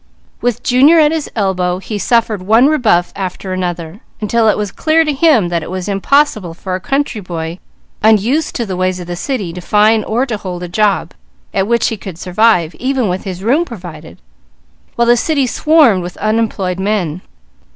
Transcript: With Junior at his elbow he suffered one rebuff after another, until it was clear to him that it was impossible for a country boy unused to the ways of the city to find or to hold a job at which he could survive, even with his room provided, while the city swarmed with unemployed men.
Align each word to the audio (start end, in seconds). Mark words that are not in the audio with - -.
With 0.41 0.63
Junior 0.63 0.97
at 0.99 1.11
his 1.11 1.29
elbow 1.35 1.77
he 1.77 1.99
suffered 1.99 2.41
one 2.41 2.65
rebuff 2.65 3.13
after 3.15 3.53
another, 3.53 4.01
until 4.19 4.47
it 4.49 4.57
was 4.57 4.71
clear 4.71 5.05
to 5.05 5.13
him 5.13 5.49
that 5.49 5.61
it 5.61 5.69
was 5.69 5.87
impossible 5.87 6.55
for 6.55 6.73
a 6.73 6.79
country 6.79 7.21
boy 7.21 7.59
unused 8.01 8.55
to 8.55 8.65
the 8.65 8.75
ways 8.75 8.99
of 8.99 9.05
the 9.05 9.15
city 9.15 9.53
to 9.53 9.61
find 9.61 10.03
or 10.05 10.25
to 10.25 10.37
hold 10.37 10.63
a 10.63 10.67
job 10.67 11.13
at 11.53 11.67
which 11.67 11.89
he 11.89 11.97
could 11.97 12.17
survive, 12.17 12.73
even 12.79 13.09
with 13.09 13.25
his 13.25 13.43
room 13.43 13.63
provided, 13.63 14.17
while 14.95 15.05
the 15.07 15.15
city 15.15 15.45
swarmed 15.45 16.01
with 16.01 16.17
unemployed 16.17 16.79
men. 16.79 17.21